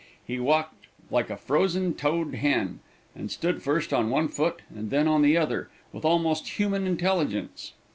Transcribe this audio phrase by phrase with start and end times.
[0.25, 2.79] He walked like a frozen toed hen,
[3.15, 7.73] and stood first on one foot and then on the other, with almost human intelligence.